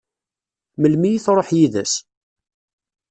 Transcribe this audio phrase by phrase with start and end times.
[0.81, 1.93] Melmi i tṛuḥ yid-s?